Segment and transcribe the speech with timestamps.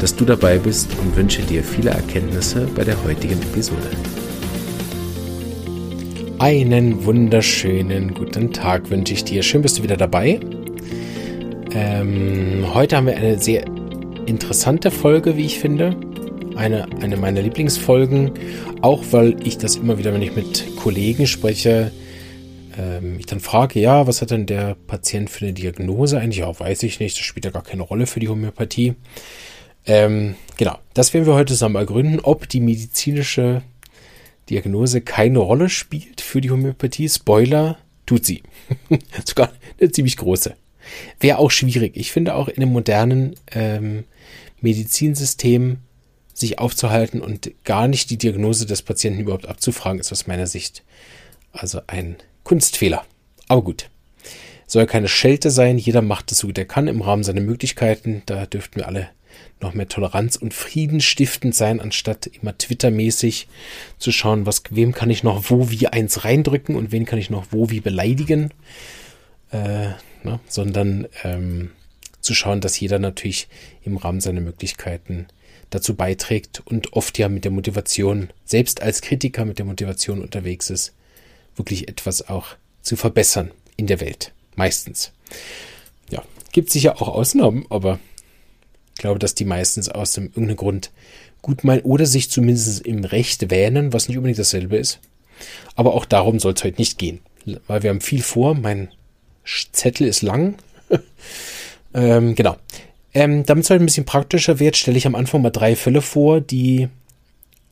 [0.00, 3.90] dass du dabei bist und wünsche dir viele Erkenntnisse bei der heutigen Episode.
[6.38, 9.42] Einen wunderschönen guten Tag wünsche ich dir.
[9.42, 10.40] Schön bist du wieder dabei.
[11.74, 13.64] Ähm, heute haben wir eine sehr
[14.26, 15.96] interessante Folge, wie ich finde.
[16.56, 18.32] Eine, eine meiner Lieblingsfolgen,
[18.80, 21.90] auch weil ich das immer wieder, wenn ich mit Kollegen spreche,
[22.78, 26.38] ähm, ich dann frage, ja, was hat denn der Patient für eine Diagnose eigentlich?
[26.38, 28.94] Ja, weiß ich nicht, das spielt ja gar keine Rolle für die Homöopathie.
[29.86, 33.62] Ähm, genau, das werden wir heute zusammen ergründen, ob die medizinische
[34.50, 37.08] Diagnose keine Rolle spielt für die Homöopathie.
[37.08, 38.42] Spoiler, tut sie.
[39.24, 40.54] Sogar eine ziemlich große.
[41.20, 41.96] Wäre auch schwierig.
[41.96, 44.04] Ich finde auch in einem modernen ähm,
[44.60, 45.78] Medizinsystem
[46.34, 50.82] sich aufzuhalten und gar nicht die Diagnose des Patienten überhaupt abzufragen, ist aus meiner Sicht
[51.52, 53.04] also ein Kunstfehler.
[53.48, 53.88] Aber gut.
[54.66, 58.22] Soll keine Schelte sein, jeder macht es so gut er kann im Rahmen seiner Möglichkeiten.
[58.26, 59.10] Da dürften wir alle
[59.64, 63.48] noch mehr Toleranz und Frieden stiftend sein, anstatt immer Twitter-mäßig
[63.98, 67.30] zu schauen, was, wem kann ich noch wo wie eins reindrücken und wen kann ich
[67.30, 68.52] noch wo wie beleidigen.
[69.50, 69.88] Äh,
[70.22, 70.40] ne?
[70.48, 71.70] Sondern ähm,
[72.20, 73.48] zu schauen, dass jeder natürlich
[73.82, 75.26] im Rahmen seiner Möglichkeiten
[75.70, 80.70] dazu beiträgt und oft ja mit der Motivation, selbst als Kritiker mit der Motivation unterwegs
[80.70, 80.94] ist,
[81.56, 84.32] wirklich etwas auch zu verbessern in der Welt.
[84.56, 85.12] Meistens.
[86.10, 87.98] Ja, gibt sicher auch Ausnahmen, aber
[88.94, 90.90] ich glaube, dass die meistens aus dem irgendeinem Grund
[91.42, 95.00] gut meinen oder sich zumindest im Recht wähnen, was nicht unbedingt dasselbe ist.
[95.74, 97.20] Aber auch darum soll es heute nicht gehen,
[97.66, 98.54] weil wir haben viel vor.
[98.54, 98.88] Mein
[99.44, 100.54] Zettel ist lang.
[101.94, 102.56] ähm, genau.
[103.12, 106.02] Ähm, damit es heute ein bisschen praktischer wird, stelle ich am Anfang mal drei Fälle
[106.02, 106.88] vor, die,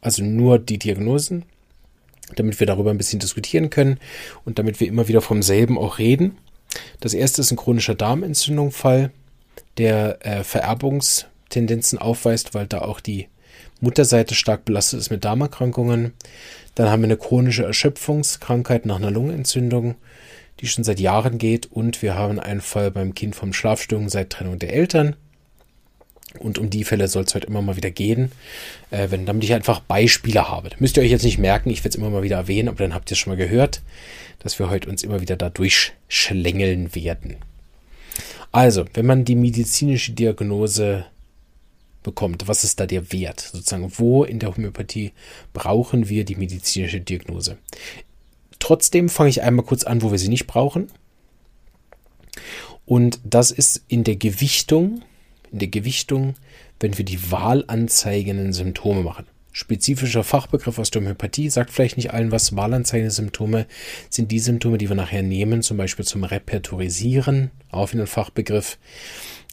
[0.00, 1.44] also nur die Diagnosen,
[2.36, 3.98] damit wir darüber ein bisschen diskutieren können
[4.44, 6.36] und damit wir immer wieder vom selben auch reden.
[7.00, 9.10] Das erste ist ein chronischer Darmentzündung-Fall,
[9.78, 13.28] der äh, Vererbungstendenzen aufweist, weil da auch die
[13.80, 16.12] Mutterseite stark belastet ist mit Darmerkrankungen.
[16.74, 19.96] Dann haben wir eine chronische Erschöpfungskrankheit nach einer Lungenentzündung,
[20.60, 21.66] die schon seit Jahren geht.
[21.66, 25.16] Und wir haben einen Fall beim Kind vom Schlafstörungen seit Trennung der Eltern.
[26.38, 28.32] Und um die Fälle soll es heute immer mal wieder gehen,
[28.90, 30.70] äh, wenn, damit ich einfach Beispiele habe.
[30.70, 32.78] Das müsst ihr euch jetzt nicht merken, ich werde es immer mal wieder erwähnen, aber
[32.78, 33.82] dann habt ihr es schon mal gehört,
[34.38, 37.36] dass wir heute uns immer wieder da durchschlängeln werden.
[38.52, 41.06] Also, wenn man die medizinische Diagnose
[42.02, 43.40] bekommt, was ist da der Wert?
[43.40, 45.12] Sozusagen, wo in der Homöopathie
[45.52, 47.58] brauchen wir die medizinische Diagnose?
[48.58, 50.88] Trotzdem fange ich einmal kurz an, wo wir sie nicht brauchen.
[52.84, 55.02] Und das ist in der Gewichtung
[55.52, 56.34] in der Gewichtung,
[56.80, 59.26] wenn wir die wahlanzeigenden Symptome machen.
[59.52, 62.56] Spezifischer Fachbegriff aus der Homöopathie sagt vielleicht nicht allen was.
[62.56, 63.66] Wahlanzeigende Symptome
[64.08, 68.78] sind die Symptome, die wir nachher nehmen, zum Beispiel zum Repertorisieren, auf einen Fachbegriff.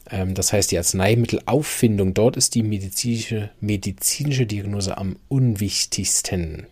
[0.10, 6.68] Ähm, das heißt, die Arzneimittelauffindung, dort ist die medizinische, medizinische Diagnose am unwichtigsten.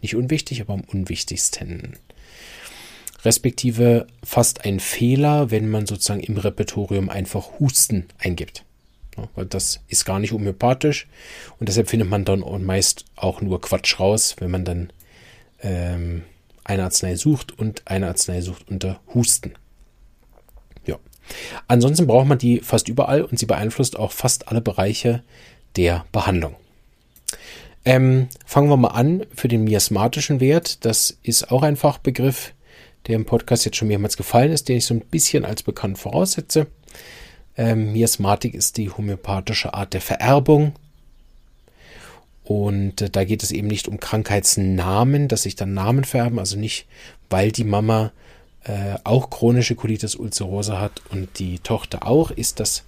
[0.00, 1.96] Nicht unwichtig, aber am unwichtigsten.
[3.24, 8.64] Respektive fast ein Fehler, wenn man sozusagen im Repertorium einfach Husten eingibt.
[9.34, 11.06] Weil das ist gar nicht homöopathisch
[11.58, 14.92] und deshalb findet man dann meist auch nur Quatsch raus, wenn man dann
[15.60, 16.22] ähm,
[16.64, 19.54] eine Arznei sucht und eine Arznei sucht unter Husten.
[20.86, 20.98] Ja.
[21.68, 25.22] Ansonsten braucht man die fast überall und sie beeinflusst auch fast alle Bereiche
[25.76, 26.56] der Behandlung.
[27.84, 30.84] Ähm, fangen wir mal an für den miasmatischen Wert.
[30.84, 32.54] Das ist auch ein Fachbegriff,
[33.06, 35.98] der im Podcast jetzt schon mehrmals gefallen ist, den ich so ein bisschen als bekannt
[35.98, 36.68] voraussetze.
[37.56, 40.72] Ähm, Miasmatik ist die homöopathische Art der Vererbung.
[42.44, 46.58] Und äh, da geht es eben nicht um Krankheitsnamen, dass sich dann Namen vererben, also
[46.58, 46.86] nicht,
[47.30, 48.12] weil die Mama
[48.64, 52.84] äh, auch chronische Colitis ulcerosa hat und die Tochter auch, ist das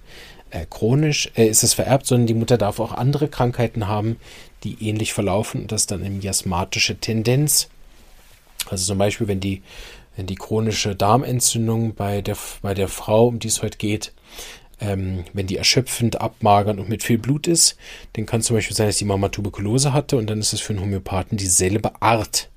[0.51, 4.17] äh, chronisch, äh, ist es vererbt, sondern die Mutter darf auch andere Krankheiten haben,
[4.63, 7.69] die ähnlich verlaufen und das ist dann eine miasmatische Tendenz.
[8.69, 9.61] Also zum Beispiel, wenn die,
[10.15, 14.13] wenn die chronische Darmentzündung bei der, bei der Frau, um die es heute geht,
[14.79, 17.77] ähm, wenn die erschöpfend, abmagern und mit viel Blut ist,
[18.13, 20.61] dann kann es zum Beispiel sein, dass die Mama Tuberkulose hatte und dann ist es
[20.61, 22.49] für einen Homöopathen dieselbe Art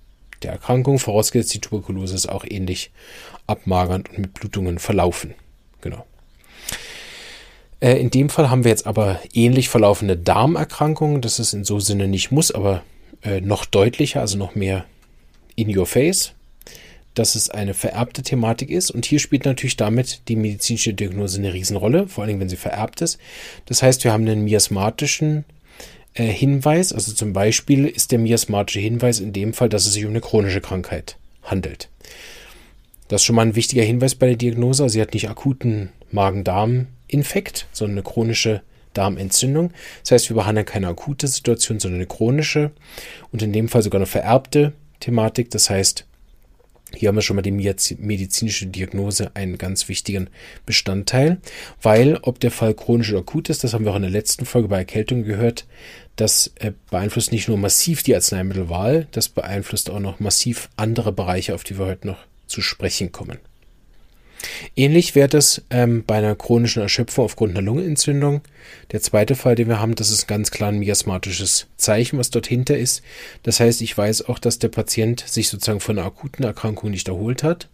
[0.43, 2.93] der Erkrankung, vorausgesetzt die Tuberkulose ist auch ähnlich
[3.47, 5.35] abmagernd und mit Blutungen verlaufen.
[5.81, 6.05] Genau.
[7.81, 11.21] Äh, in dem Fall haben wir jetzt aber ähnlich verlaufende Darmerkrankungen.
[11.21, 12.83] Das ist in so Sinne nicht muss, aber
[13.23, 14.85] äh, noch deutlicher, also noch mehr
[15.57, 16.35] in your face,
[17.19, 18.91] dass es eine vererbte Thematik ist.
[18.91, 23.01] Und hier spielt natürlich damit die medizinische Diagnose eine Riesenrolle, vor allem wenn sie vererbt
[23.01, 23.19] ist.
[23.67, 25.45] Das heißt, wir haben einen miasmatischen
[26.15, 30.05] äh, Hinweis, also zum Beispiel ist der miasmatische Hinweis in dem Fall, dass es sich
[30.05, 31.89] um eine chronische Krankheit handelt.
[33.09, 34.89] Das ist schon mal ein wichtiger Hinweis bei der Diagnose.
[34.89, 38.63] Sie hat nicht akuten Magen-Darm-Infekt, sondern eine chronische
[38.95, 39.73] Darmentzündung.
[40.03, 42.71] Das heißt, wir behandeln keine akute Situation, sondern eine chronische
[43.33, 45.51] und in dem Fall sogar eine vererbte Thematik.
[45.51, 46.08] Das heißt,
[46.95, 50.31] hier haben wir schon mal die medizinische Diagnose einen ganz wichtigen
[50.65, 51.39] Bestandteil,
[51.83, 54.47] weil ob der Fall chronisch oder akut ist, das haben wir auch in der letzten
[54.47, 55.67] Folge bei Erkältung gehört,
[56.17, 61.55] das äh, beeinflusst nicht nur massiv die Arzneimittelwahl, das beeinflusst auch noch massiv andere Bereiche,
[61.55, 63.39] auf die wir heute noch zu sprechen kommen.
[64.77, 68.43] Ähnlich wäre das ähm, bei einer chronischen Erschöpfung aufgrund einer Lungenentzündung.
[68.93, 72.47] Der zweite Fall, den wir haben, das ist ganz klar ein miasmatisches Zeichen, was dort
[72.47, 73.03] hinter ist.
[73.43, 77.09] Das heißt, ich weiß auch, dass der Patient sich sozusagen von einer akuten Erkrankung nicht
[77.09, 77.69] erholt hat.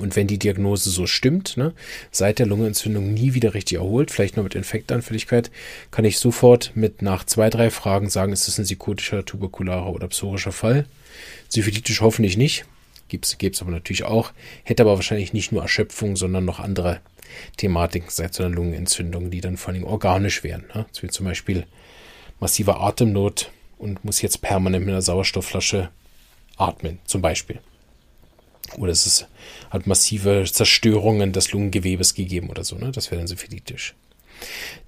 [0.00, 1.72] Und wenn die Diagnose so stimmt, ne,
[2.10, 5.52] seit der Lungenentzündung nie wieder richtig erholt, vielleicht noch mit Infektanfälligkeit,
[5.92, 10.08] kann ich sofort mit nach zwei, drei Fragen sagen, ist das ein psychotischer, tuberkularer oder
[10.08, 10.86] psorischer Fall?
[11.48, 12.64] Syphilitisch hoffentlich nicht.
[13.38, 14.32] Gibt es aber natürlich auch.
[14.62, 17.00] Hätte aber wahrscheinlich nicht nur Erschöpfung, sondern noch andere
[17.56, 20.64] Thematiken seit so einer Lungenentzündung, die dann vor allem organisch wären.
[20.74, 20.86] Ne?
[21.00, 21.66] wie zum Beispiel
[22.40, 25.90] massive Atemnot und muss jetzt permanent mit einer Sauerstoffflasche
[26.56, 27.60] atmen, zum Beispiel.
[28.76, 29.28] Oder es ist,
[29.70, 32.76] hat massive Zerstörungen des Lungengewebes gegeben oder so.
[32.76, 32.92] Ne?
[32.92, 33.94] Das wäre dann syphilitisch.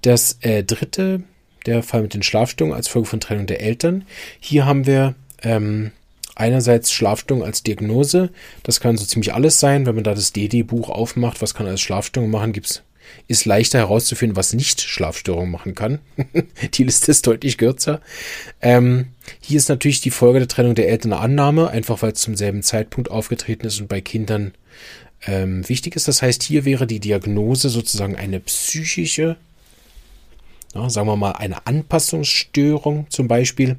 [0.01, 1.23] Das äh, dritte,
[1.65, 4.05] der Fall mit den Schlafstörungen als Folge von Trennung der Eltern.
[4.39, 5.91] Hier haben wir ähm,
[6.39, 8.31] einerseits Schlafstörung als Diagnose.
[8.63, 9.85] Das kann so ziemlich alles sein.
[9.85, 12.83] Wenn man da das DD-Buch aufmacht, was kann als Schlafstörung machen, gibt's
[13.27, 15.99] ist leichter herauszufinden, was nicht Schlafstörungen machen kann.
[16.73, 18.01] die Liste ist deutlich kürzer.
[18.61, 19.07] Ähm,
[19.41, 22.63] hier ist natürlich die Folge der Trennung der Eltern Annahme, einfach weil es zum selben
[22.63, 24.53] Zeitpunkt aufgetreten ist und bei Kindern
[25.25, 26.07] ähm, wichtig ist.
[26.07, 29.37] Das heißt, hier wäre die Diagnose sozusagen eine psychische,
[30.73, 33.77] ja, sagen wir mal, eine Anpassungsstörung zum Beispiel.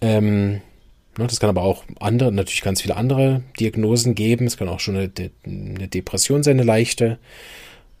[0.00, 0.60] Ähm,
[1.26, 4.46] das kann aber auch andere, natürlich ganz viele andere Diagnosen geben.
[4.46, 5.10] Es kann auch schon eine,
[5.44, 7.18] eine Depression sein, eine leichte.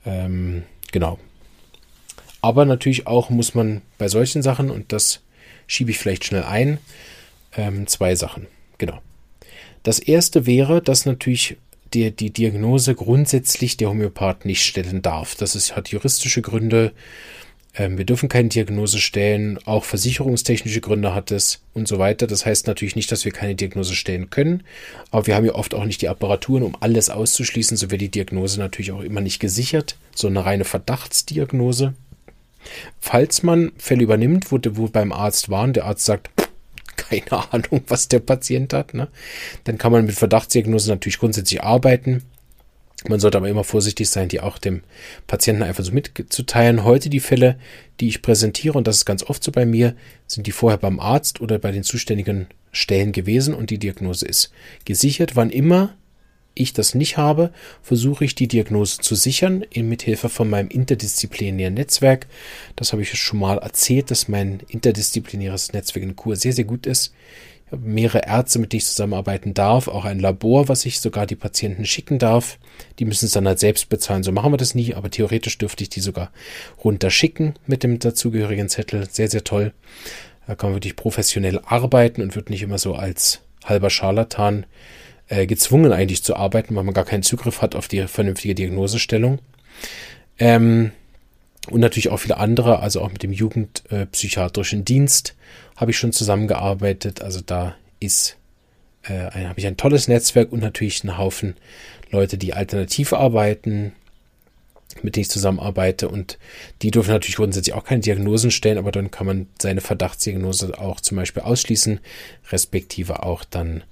[0.06, 0.62] Ähm,
[0.92, 1.18] genau.
[2.40, 5.20] Aber natürlich auch muss man bei solchen Sachen, und das
[5.66, 6.78] schiebe ich vielleicht schnell ein,
[7.56, 8.46] ähm, zwei Sachen.
[8.78, 9.00] Genau.
[9.82, 11.56] Das erste wäre, dass natürlich
[11.94, 15.34] die, die Diagnose grundsätzlich der Homöopath nicht stellen darf.
[15.34, 16.92] Das ist, hat juristische Gründe.
[17.78, 22.26] Ähm, wir dürfen keine Diagnose stellen, auch versicherungstechnische Gründe hat es und so weiter.
[22.26, 24.64] Das heißt natürlich nicht, dass wir keine Diagnose stellen können,
[25.10, 27.76] aber wir haben ja oft auch nicht die Apparaturen, um alles auszuschließen.
[27.76, 31.94] So wird die Diagnose natürlich auch immer nicht gesichert, so eine reine Verdachtsdiagnose.
[33.00, 36.30] Falls man Fälle übernimmt, wo, wo beim Arzt waren, der Arzt sagt,
[36.96, 39.06] keine Ahnung, was der Patient hat, ne?
[39.64, 42.24] dann kann man mit Verdachtsdiagnose natürlich grundsätzlich arbeiten.
[43.06, 44.82] Man sollte aber immer vorsichtig sein, die auch dem
[45.28, 46.82] Patienten einfach so mitzuteilen.
[46.82, 47.56] Heute die Fälle,
[48.00, 49.94] die ich präsentiere, und das ist ganz oft so bei mir,
[50.26, 54.50] sind die vorher beim Arzt oder bei den zuständigen Stellen gewesen und die Diagnose ist
[54.84, 55.36] gesichert.
[55.36, 55.94] Wann immer
[56.54, 57.52] ich das nicht habe,
[57.82, 62.26] versuche ich die Diagnose zu sichern, mit Hilfe von meinem interdisziplinären Netzwerk.
[62.74, 66.86] Das habe ich schon mal erzählt, dass mein interdisziplinäres Netzwerk in Kur sehr, sehr gut
[66.86, 67.14] ist.
[67.66, 71.26] Ich habe mehrere Ärzte, mit denen ich zusammenarbeiten darf, auch ein Labor, was ich sogar
[71.26, 72.58] die Patienten schicken darf.
[72.98, 74.22] Die müssen es dann halt selbst bezahlen.
[74.22, 76.30] So machen wir das nie, aber theoretisch dürfte ich die sogar
[76.82, 79.08] runterschicken mit dem dazugehörigen Zettel.
[79.10, 79.72] Sehr, sehr toll.
[80.46, 84.66] Da kann man wirklich professionell arbeiten und wird nicht immer so als halber Scharlatan
[85.28, 89.40] äh, gezwungen eigentlich zu arbeiten, weil man gar keinen Zugriff hat auf die vernünftige Diagnosestellung.
[90.38, 90.92] Ähm,
[91.70, 95.34] und natürlich auch viele andere, also auch mit dem Jugendpsychiatrischen äh, Dienst
[95.76, 97.20] habe ich schon zusammengearbeitet.
[97.20, 98.36] Also da ist,
[99.08, 101.56] äh, habe ich ein tolles Netzwerk und natürlich einen Haufen
[102.10, 103.92] Leute, die alternativ arbeiten,
[105.02, 106.38] mit denen ich zusammenarbeite und
[106.82, 111.00] die dürfen natürlich grundsätzlich auch keine Diagnosen stellen, aber dann kann man seine Verdachtsdiagnose auch
[111.00, 112.00] zum Beispiel ausschließen,
[112.50, 113.84] respektive auch dann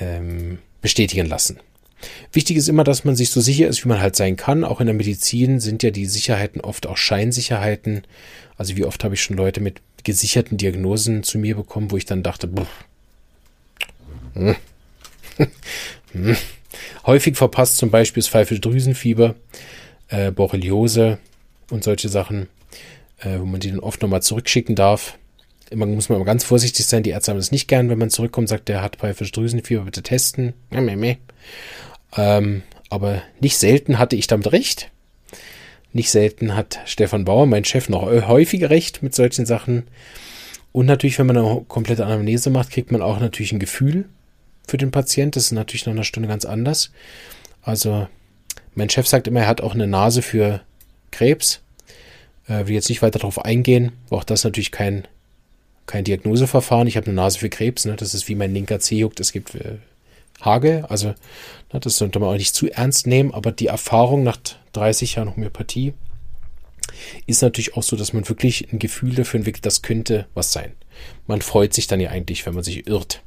[0.00, 1.60] ähm, bestätigen lassen.
[2.32, 4.64] Wichtig ist immer, dass man sich so sicher ist, wie man halt sein kann.
[4.64, 8.02] Auch in der Medizin sind ja die Sicherheiten oft auch Scheinsicherheiten.
[8.56, 12.04] Also wie oft habe ich schon Leute mit gesicherten Diagnosen zu mir bekommen, wo ich
[12.04, 12.66] dann dachte, boah.
[17.06, 19.34] häufig verpasst zum Beispiel das Pfeifel-Drüsenfieber,
[20.08, 21.18] äh, Borreliose
[21.70, 22.48] und solche Sachen,
[23.20, 25.18] äh, wo man die dann oft nochmal zurückschicken darf.
[25.70, 27.02] Immer muss man aber ganz vorsichtig sein.
[27.02, 30.52] Die Ärzte haben das nicht gern, wenn man zurückkommt sagt, der hat Pfeifel-Drüsenfieber, bitte testen.
[32.16, 34.90] Ähm, aber nicht selten hatte ich damit recht.
[35.92, 39.84] Nicht selten hat Stefan Bauer, mein Chef, noch häufiger recht mit solchen Sachen.
[40.72, 44.06] Und natürlich, wenn man eine komplette Anamnese macht, kriegt man auch natürlich ein Gefühl
[44.66, 45.36] für den Patient.
[45.36, 46.90] Das ist natürlich nach einer Stunde ganz anders.
[47.62, 48.08] Also,
[48.74, 50.60] mein Chef sagt immer, er hat auch eine Nase für
[51.10, 51.60] Krebs.
[52.46, 53.92] Äh, will jetzt nicht weiter darauf eingehen.
[54.10, 55.06] Auch das natürlich kein,
[55.86, 56.88] kein Diagnoseverfahren.
[56.88, 57.84] Ich habe eine Nase für Krebs.
[57.84, 57.96] Ne?
[57.96, 59.20] Das ist wie mein linker Zeh juckt.
[59.20, 59.78] Es gibt äh,
[60.42, 60.84] Hage.
[60.88, 61.08] Also,
[61.72, 63.32] ne, das sollte man auch nicht zu ernst nehmen.
[63.32, 64.38] Aber die Erfahrung nach
[64.72, 65.94] 30 Jahren Homöopathie
[67.26, 70.72] ist natürlich auch so, dass man wirklich ein Gefühl dafür entwickelt, das könnte was sein.
[71.26, 73.22] Man freut sich dann ja eigentlich, wenn man sich irrt.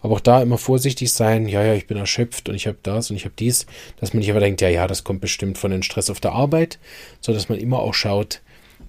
[0.00, 3.10] Aber auch da immer vorsichtig sein, ja, ja, ich bin erschöpft und ich habe das
[3.10, 3.66] und ich habe dies,
[4.00, 6.32] dass man nicht immer denkt, ja, ja, das kommt bestimmt von dem Stress auf der
[6.32, 6.78] Arbeit,
[7.20, 8.40] sondern dass man immer auch schaut,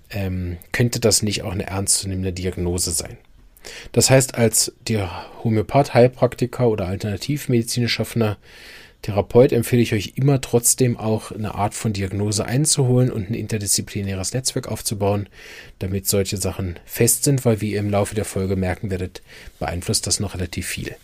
[0.09, 3.17] ähm, könnte das nicht auch eine ernstzunehmende Diagnose sein.
[3.91, 5.09] Das heißt, als der
[5.43, 8.37] Homöopath, Heilpraktiker oder alternativmedizinisch schaffender
[9.01, 14.33] Therapeut empfehle ich euch immer trotzdem auch eine Art von Diagnose einzuholen und ein interdisziplinäres
[14.33, 15.29] Netzwerk aufzubauen,
[15.79, 19.21] damit solche Sachen fest sind, weil wie ihr im Laufe der Folge merken werdet,
[19.59, 20.95] beeinflusst das noch relativ viel.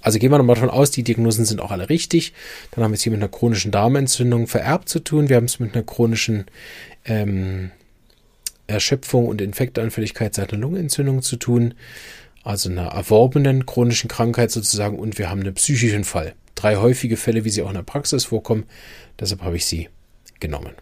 [0.00, 2.32] Also gehen wir nochmal davon aus, die Diagnosen sind auch alle richtig.
[2.70, 5.28] Dann haben wir es hier mit einer chronischen Darmentzündung vererbt zu tun.
[5.28, 6.44] Wir haben es mit einer chronischen
[7.04, 7.70] ähm,
[8.68, 11.74] Erschöpfung und Infektanfälligkeit seit einer Lungenentzündung zu tun.
[12.44, 14.98] Also einer erworbenen chronischen Krankheit sozusagen.
[14.98, 18.26] Und wir haben einen psychischen Fall drei häufige Fälle, wie sie auch in der Praxis
[18.26, 18.64] vorkommen.
[19.18, 19.88] Deshalb habe ich sie
[20.40, 20.72] genommen.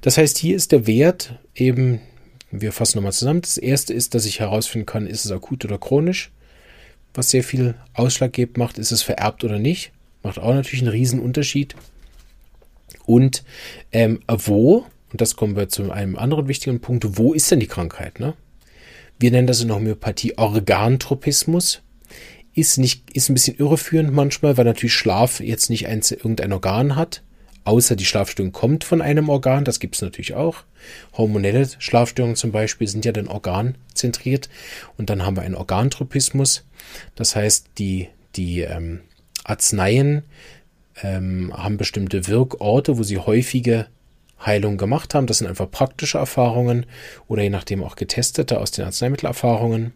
[0.00, 2.00] Das heißt, hier ist der Wert eben,
[2.50, 3.42] wir fassen nochmal zusammen.
[3.42, 6.30] Das erste ist, dass ich herausfinden kann, ist es akut oder chronisch.
[7.14, 9.92] Was sehr viel ausschlaggebend macht, ist es vererbt oder nicht.
[10.22, 11.74] Macht auch natürlich einen riesen Unterschied.
[13.04, 13.44] Und
[13.92, 17.66] ähm, wo, und das kommen wir zu einem anderen wichtigen Punkt, wo ist denn die
[17.66, 18.20] Krankheit?
[18.20, 18.34] Ne?
[19.18, 21.82] Wir nennen das in Homöopathie Organtropismus
[22.54, 26.96] ist nicht, ist ein bisschen irreführend manchmal, weil natürlich Schlaf jetzt nicht ein, irgendein Organ
[26.96, 27.22] hat,
[27.64, 30.64] außer die Schlafstörung kommt von einem Organ, das gibt es natürlich auch.
[31.16, 34.48] Hormonelle Schlafstörungen zum Beispiel sind ja dann organzentriert
[34.96, 36.64] und dann haben wir einen Organtropismus.
[37.14, 39.00] Das heißt, die, die ähm,
[39.44, 40.24] Arzneien
[41.02, 43.86] ähm, haben bestimmte Wirkorte, wo sie häufige
[44.44, 45.26] Heilung gemacht haben.
[45.26, 46.86] Das sind einfach praktische Erfahrungen
[47.28, 49.92] oder je nachdem auch getestete aus den Arzneimittelerfahrungen.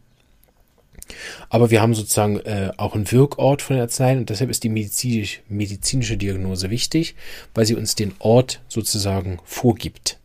[1.48, 4.68] Aber wir haben sozusagen äh, auch einen Wirkort von den Arzneien und deshalb ist die
[4.68, 7.14] medizinisch, medizinische Diagnose wichtig,
[7.54, 10.18] weil sie uns den Ort sozusagen vorgibt.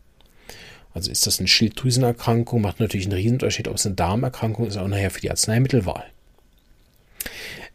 [0.92, 4.88] Also ist das eine Schilddrüsenerkrankung, macht natürlich einen Riesenunterschied, ob es eine Darmerkrankung ist, auch
[4.88, 6.04] nachher für die Arzneimittelwahl.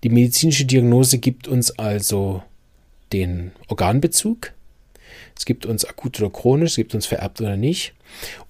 [0.03, 2.43] Die medizinische Diagnose gibt uns also
[3.13, 4.51] den Organbezug.
[5.38, 7.93] Es gibt uns akut oder chronisch, es gibt uns vererbt oder nicht.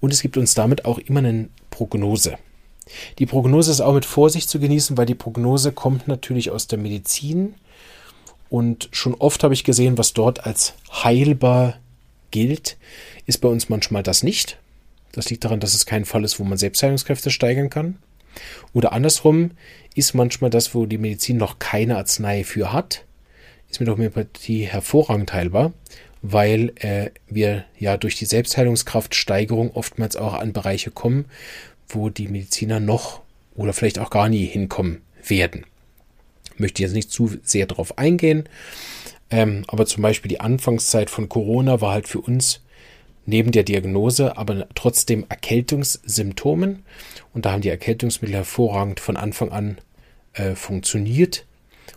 [0.00, 2.38] Und es gibt uns damit auch immer eine Prognose.
[3.18, 6.78] Die Prognose ist auch mit Vorsicht zu genießen, weil die Prognose kommt natürlich aus der
[6.78, 7.54] Medizin.
[8.48, 11.78] Und schon oft habe ich gesehen, was dort als heilbar
[12.30, 12.76] gilt,
[13.26, 14.58] ist bei uns manchmal das nicht.
[15.12, 17.98] Das liegt daran, dass es kein Fall ist, wo man Selbstheilungskräfte steigern kann.
[18.72, 19.52] Oder andersrum
[19.94, 23.04] ist manchmal das, wo die Medizin noch keine Arznei für hat,
[23.70, 25.72] ist mit Homöopathie hervorragend heilbar,
[26.22, 31.24] weil äh, wir ja durch die Selbstheilungskraftsteigerung oftmals auch an Bereiche kommen,
[31.88, 33.22] wo die Mediziner noch
[33.54, 35.64] oder vielleicht auch gar nie hinkommen werden.
[36.58, 38.48] Möchte jetzt nicht zu sehr darauf eingehen,
[39.30, 42.60] ähm, aber zum Beispiel die Anfangszeit von Corona war halt für uns
[43.26, 46.84] neben der Diagnose aber trotzdem Erkältungssymptomen.
[47.34, 49.78] Und da haben die Erkältungsmittel hervorragend von Anfang an
[50.32, 51.44] äh, funktioniert.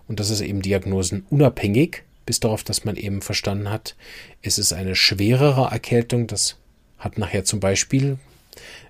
[0.07, 3.95] Und das ist eben diagnosenunabhängig, bis darauf, dass man eben verstanden hat,
[4.41, 6.57] es ist eine schwerere Erkältung, das
[6.97, 8.17] hat nachher zum Beispiel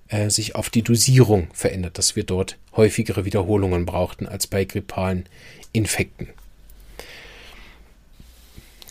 [0.07, 5.25] äh, sich auf die Dosierung verändert, dass wir dort häufigere Wiederholungen brauchten als bei grippalen
[5.71, 6.29] Infekten.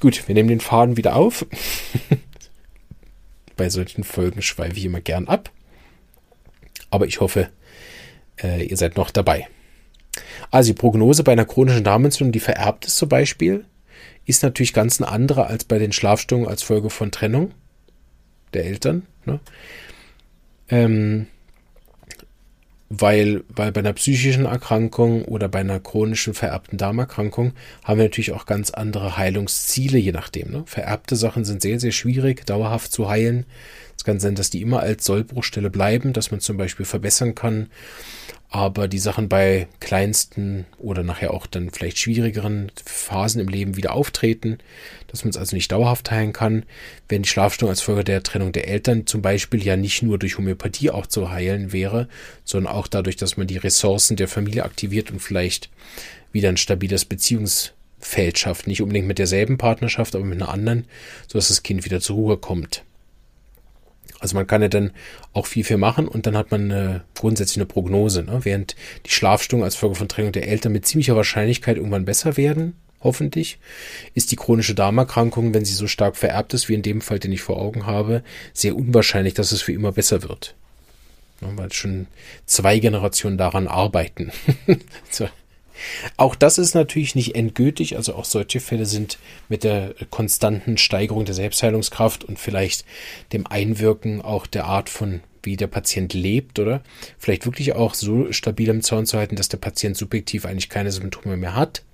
[0.01, 1.45] Gut, wir nehmen den Faden wieder auf.
[3.57, 5.51] bei solchen Folgen schweife ich immer gern ab.
[6.91, 7.49] Aber ich hoffe,
[8.41, 9.49] äh, ihr seid noch dabei.
[10.51, 13.65] Also die Prognose bei einer chronischen Darmentzündung, die vererbt ist zum Beispiel,
[14.25, 17.53] ist natürlich ganz eine andere als bei den Schlafstörungen als Folge von Trennung
[18.55, 19.07] der Eltern.
[19.25, 19.41] Ne?
[20.69, 21.27] Ähm,
[22.91, 27.53] weil, weil bei einer psychischen Erkrankung oder bei einer chronischen vererbten Darmerkrankung
[27.85, 30.51] haben wir natürlich auch ganz andere Heilungsziele, je nachdem.
[30.51, 30.63] Ne?
[30.67, 33.45] Vererbte Sachen sind sehr, sehr schwierig, dauerhaft zu heilen.
[33.97, 37.69] Es kann sein, dass die immer als Sollbruchstelle bleiben, dass man zum Beispiel verbessern kann
[38.51, 43.93] aber die Sachen bei kleinsten oder nachher auch dann vielleicht schwierigeren Phasen im Leben wieder
[43.93, 44.59] auftreten,
[45.07, 46.65] dass man es also nicht dauerhaft heilen kann,
[47.09, 50.39] wenn die Schlafstörung als Folge der Trennung der Eltern zum Beispiel ja nicht nur durch
[50.39, 52.09] Homöopathie auch zu heilen wäre,
[52.45, 55.69] sondern auch dadurch, dass man die Ressourcen der Familie aktiviert und vielleicht
[56.33, 58.67] wieder ein stabiles Beziehungs Feld schafft.
[58.67, 60.85] Nicht unbedingt mit derselben Partnerschaft, aber mit einer anderen,
[61.27, 62.85] sodass das Kind wieder zur Ruhe kommt.
[64.21, 64.91] Also man kann ja dann
[65.33, 68.25] auch viel, viel machen und dann hat man eine, grundsätzlich eine Prognose.
[68.25, 68.41] Ne?
[68.43, 68.75] Während
[69.07, 73.59] die Schlafstörungen als Folge von Trennung der Eltern mit ziemlicher Wahrscheinlichkeit irgendwann besser werden, hoffentlich,
[74.15, 77.33] ist die chronische Darmerkrankung, wenn sie so stark vererbt ist, wie in dem Fall, den
[77.33, 78.23] ich vor Augen habe,
[78.53, 80.55] sehr unwahrscheinlich, dass es für immer besser wird.
[81.41, 82.09] Ja, weil schon
[82.47, 84.33] zwei Generationen daran arbeiten.
[85.11, 85.29] so.
[86.17, 89.19] Auch das ist natürlich nicht endgültig, also auch solche Fälle sind
[89.49, 92.85] mit der konstanten Steigerung der Selbstheilungskraft und vielleicht
[93.33, 96.83] dem Einwirken auch der Art von wie der Patient lebt, oder
[97.19, 100.93] vielleicht wirklich auch so stabil im Zaun zu halten, dass der Patient subjektiv eigentlich keine
[100.93, 101.85] Symptome mehr hat.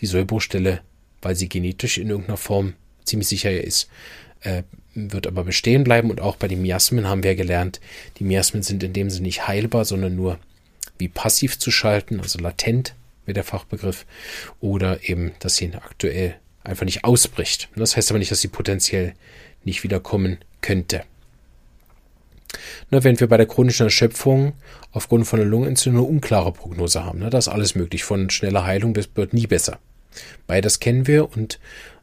[0.00, 0.80] Die Sollbruchstelle,
[1.20, 3.88] weil sie genetisch in irgendeiner Form ziemlich sicher ist,
[4.40, 4.62] äh,
[4.94, 6.10] wird aber bestehen bleiben.
[6.10, 7.80] Und auch bei den Miasmen haben wir gelernt,
[8.18, 10.38] die Miasmen sind in dem Sinne nicht heilbar, sondern nur
[10.98, 12.94] wie passiv zu schalten, also latent
[13.26, 14.06] wäre der Fachbegriff,
[14.60, 17.68] oder eben, dass sie aktuell einfach nicht ausbricht.
[17.76, 19.14] Das heißt aber nicht, dass sie potenziell
[19.64, 21.04] nicht wiederkommen könnte.
[22.90, 24.54] Na, wenn wir bei der chronischen Erschöpfung
[24.92, 28.64] aufgrund von einer Lungenentzündung eine unklare Prognose haben, ne, da ist alles möglich, von schneller
[28.64, 29.78] Heilung bis wird nie besser.
[30.46, 31.58] Beides kennen wir und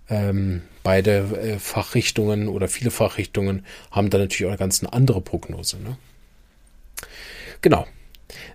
[0.10, 5.78] ähm, beide äh, Fachrichtungen oder viele Fachrichtungen haben dann natürlich auch eine ganz andere Prognose.
[5.78, 5.98] Ne?
[7.62, 7.88] Genau,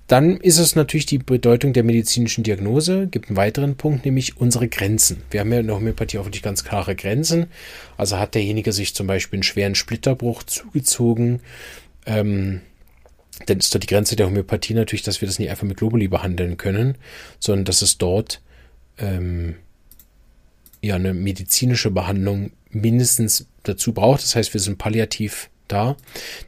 [0.06, 4.68] dann ist es natürlich die Bedeutung der medizinischen Diagnose, gibt einen weiteren Punkt, nämlich unsere
[4.68, 5.22] Grenzen.
[5.30, 7.46] Wir haben ja in der Homöopathie offensichtlich ganz klare Grenzen.
[7.96, 11.40] Also hat derjenige sich zum Beispiel einen schweren Splitterbruch zugezogen,
[12.06, 12.60] ähm,
[13.46, 16.08] dann ist da die Grenze der Homöopathie natürlich, dass wir das nicht einfach mit Globuli
[16.08, 16.96] behandeln können,
[17.38, 18.40] sondern dass es dort
[18.98, 19.56] ähm,
[20.82, 24.22] ja eine medizinische Behandlung mindestens dazu braucht.
[24.22, 25.96] Das heißt, wir sind palliativ da.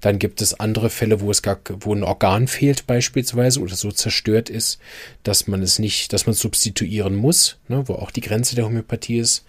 [0.00, 3.92] Dann gibt es andere Fälle, wo es gar, wo ein Organ fehlt beispielsweise oder so
[3.92, 4.78] zerstört ist,
[5.22, 9.18] dass man es nicht, dass man substituieren muss, ne, wo auch die Grenze der Homöopathie
[9.18, 9.44] ist.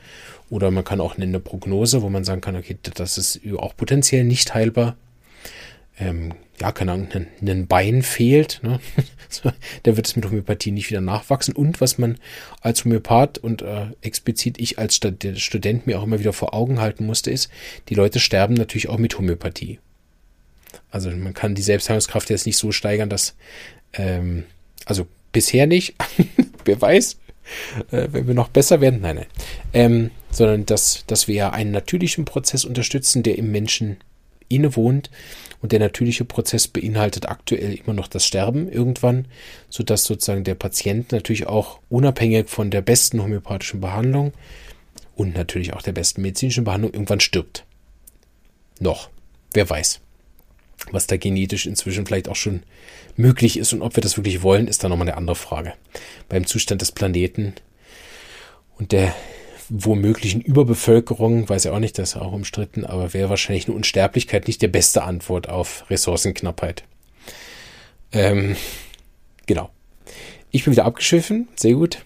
[0.50, 4.26] Oder man kann auch eine Prognose, wo man sagen kann, okay, das ist auch potenziell
[4.26, 4.98] nicht heilbar.
[6.00, 8.80] Ähm, ja, keine Ahnung, ein, ein Bein fehlt, ne?
[9.84, 11.56] da wird es mit Homöopathie nicht wieder nachwachsen.
[11.56, 12.18] Und was man
[12.62, 17.06] als Homöopath und äh, explizit ich als Student mir auch immer wieder vor Augen halten
[17.06, 17.50] musste, ist,
[17.90, 19.80] die Leute sterben natürlich auch mit Homöopathie.
[20.92, 23.36] Also man kann die Selbstheilungskraft jetzt nicht so steigern, dass,
[23.94, 24.44] ähm,
[24.86, 25.96] also bisher nicht,
[26.66, 27.18] wer weiß,
[27.92, 29.26] äh, wenn wir noch besser werden, nein, nein,
[29.74, 33.98] ähm, sondern dass, dass wir ja einen natürlichen Prozess unterstützen, der im Menschen
[34.52, 35.10] innewohnt
[35.62, 39.26] und der natürliche Prozess beinhaltet aktuell immer noch das Sterben irgendwann,
[39.70, 44.34] sodass sozusagen der Patient natürlich auch unabhängig von der besten homöopathischen Behandlung
[45.16, 47.66] und natürlich auch der besten medizinischen Behandlung irgendwann stirbt.
[48.80, 49.10] Noch.
[49.54, 50.00] Wer weiß.
[50.92, 52.64] Was da genetisch inzwischen vielleicht auch schon
[53.16, 55.74] möglich ist und ob wir das wirklich wollen, ist dann nochmal eine andere Frage.
[56.28, 57.54] Beim Zustand des Planeten
[58.80, 59.14] und der
[59.70, 64.48] womöglichen Überbevölkerung, weiß ja auch nicht, das ist auch umstritten, aber wäre wahrscheinlich eine Unsterblichkeit
[64.48, 66.84] nicht der beste Antwort auf Ressourcenknappheit.
[68.12, 68.56] Ähm,
[69.46, 69.70] genau.
[70.52, 72.04] Ich bin wieder abgeschiffen, sehr gut.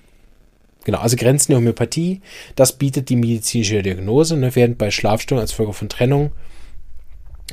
[0.83, 2.21] Genau, also Grenzen der Homöopathie,
[2.55, 6.31] das bietet die medizinische Diagnose, ne, während bei Schlafstörungen als Folge von Trennung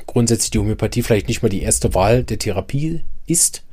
[0.06, 3.64] grundsätzlich die Homöopathie vielleicht nicht mal die erste Wahl der Therapie ist,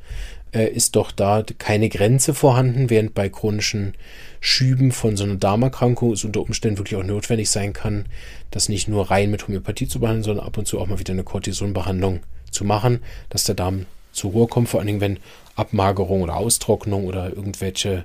[0.52, 3.94] ist doch da keine Grenze vorhanden, während bei chronischen
[4.40, 8.06] Schüben von so einer Darmerkrankung es unter Umständen wirklich auch notwendig sein kann,
[8.50, 11.12] das nicht nur rein mit Homöopathie zu behandeln, sondern ab und zu auch mal wieder
[11.12, 15.18] eine Cortisonbehandlung zu machen, dass der Darm zur Ruhe kommt, vor allen Dingen, wenn
[15.54, 18.04] Abmagerung oder Austrocknung oder irgendwelche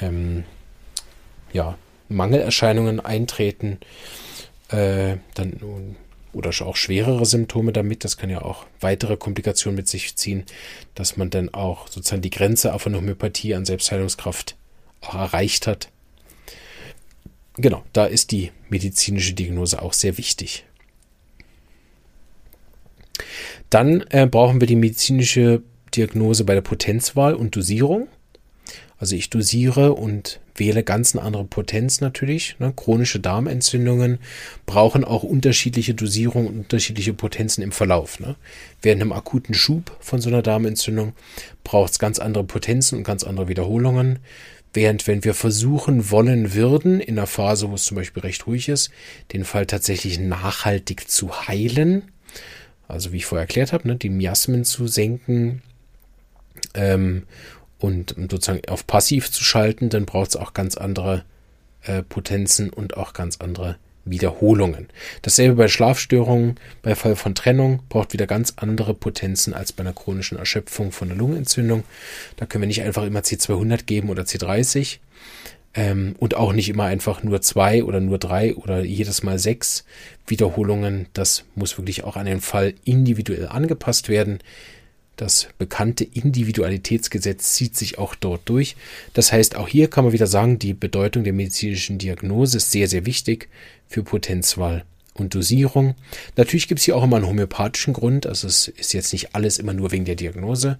[0.00, 0.44] ähm,
[1.52, 3.78] ja, Mangelerscheinungen eintreten,
[4.68, 5.60] äh, dann
[6.34, 8.04] oder auch schwerere Symptome damit.
[8.04, 10.44] Das kann ja auch weitere Komplikationen mit sich ziehen,
[10.94, 14.56] dass man dann auch sozusagen die Grenze von Homöopathie an Selbstheilungskraft
[15.00, 15.88] auch erreicht hat.
[17.56, 20.64] Genau, da ist die medizinische Diagnose auch sehr wichtig.
[23.70, 25.62] Dann äh, brauchen wir die medizinische
[25.94, 28.08] Diagnose bei der Potenzwahl und Dosierung.
[29.04, 32.56] Also ich dosiere und wähle ganz eine andere Potenz natürlich.
[32.58, 32.72] Ne?
[32.74, 34.18] Chronische Darmentzündungen
[34.64, 38.18] brauchen auch unterschiedliche Dosierungen und unterschiedliche Potenzen im Verlauf.
[38.18, 38.34] Ne?
[38.80, 41.12] Während einem akuten Schub von so einer Darmentzündung
[41.64, 44.20] braucht es ganz andere Potenzen und ganz andere Wiederholungen.
[44.72, 48.70] Während wenn wir versuchen wollen würden, in einer Phase, wo es zum Beispiel recht ruhig
[48.70, 48.90] ist,
[49.34, 52.10] den Fall tatsächlich nachhaltig zu heilen,
[52.88, 55.60] also wie ich vorher erklärt habe, ne, die Miasmen zu senken
[56.72, 57.24] ähm,
[57.84, 61.24] und sozusagen auf passiv zu schalten, dann braucht es auch ganz andere
[61.82, 64.88] äh, Potenzen und auch ganz andere Wiederholungen.
[65.22, 69.92] Dasselbe bei Schlafstörungen, bei Fall von Trennung braucht wieder ganz andere Potenzen als bei einer
[69.92, 71.84] chronischen Erschöpfung von einer Lungenentzündung.
[72.36, 74.98] Da können wir nicht einfach immer C200 geben oder C30.
[75.74, 79.84] ähm, und auch nicht immer einfach nur zwei oder nur drei oder jedes Mal sechs
[80.26, 81.06] Wiederholungen.
[81.14, 84.38] Das muss wirklich auch an den Fall individuell angepasst werden.
[85.16, 88.76] Das bekannte Individualitätsgesetz zieht sich auch dort durch.
[89.12, 92.88] Das heißt, auch hier kann man wieder sagen, die Bedeutung der medizinischen Diagnose ist sehr,
[92.88, 93.48] sehr wichtig
[93.88, 95.94] für Potenzwahl und Dosierung.
[96.36, 98.26] Natürlich gibt es hier auch immer einen homöopathischen Grund.
[98.26, 100.78] Also es ist jetzt nicht alles immer nur wegen der Diagnose.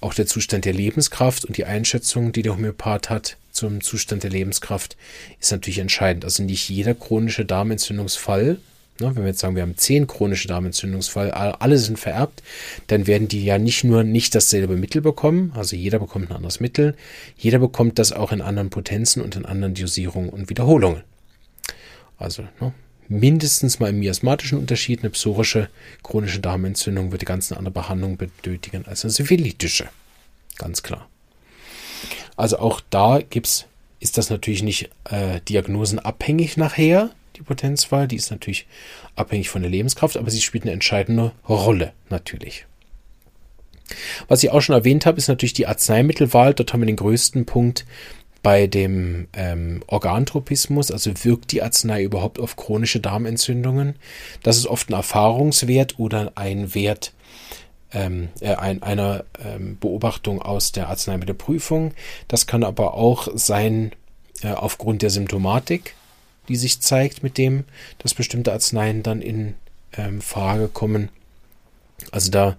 [0.00, 4.30] Auch der Zustand der Lebenskraft und die Einschätzung, die der Homöopath hat zum Zustand der
[4.30, 4.96] Lebenskraft,
[5.40, 6.24] ist natürlich entscheidend.
[6.24, 8.58] Also nicht jeder chronische Darmentzündungsfall
[9.00, 12.42] Ne, wenn wir jetzt sagen, wir haben zehn chronische Darmentzündungsfall, alle sind vererbt,
[12.88, 16.58] dann werden die ja nicht nur nicht dasselbe Mittel bekommen, also jeder bekommt ein anderes
[16.58, 16.96] Mittel,
[17.36, 21.04] jeder bekommt das auch in anderen Potenzen und in anderen Dosierungen und Wiederholungen.
[22.16, 22.72] Also ne,
[23.08, 25.68] mindestens mal im miasmatischen Unterschied, eine psorische
[26.02, 29.88] chronische Darmentzündung wird die ganzen andere Behandlung benötigen als eine syphilitische.
[30.56, 31.08] Ganz klar.
[32.36, 33.66] Also auch da gibt's,
[34.00, 38.08] ist das natürlich nicht äh, diagnosenabhängig nachher, die Potenzwahl.
[38.08, 38.66] Die ist natürlich
[39.16, 42.66] abhängig von der Lebenskraft, aber sie spielt eine entscheidende Rolle natürlich.
[44.28, 46.52] Was ich auch schon erwähnt habe, ist natürlich die Arzneimittelwahl.
[46.52, 47.86] Dort haben wir den größten Punkt
[48.42, 53.96] bei dem ähm, Organtropismus, also wirkt die Arznei überhaupt auf chronische Darmentzündungen?
[54.42, 57.12] Das ist oft ein Erfahrungswert oder ein Wert
[57.92, 61.94] ähm, äh, ein, einer ähm, Beobachtung aus der Arzneimittelprüfung.
[62.28, 63.92] Das kann aber auch sein
[64.42, 65.94] äh, aufgrund der Symptomatik
[66.48, 67.64] die sich zeigt, mit dem,
[67.98, 69.54] dass bestimmte Arzneien dann in
[69.96, 71.10] ähm, Frage kommen.
[72.10, 72.56] Also da